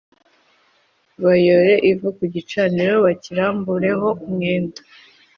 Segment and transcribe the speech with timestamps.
[1.23, 4.79] Bayore ivu ku gicaniro bakirambureho umwenda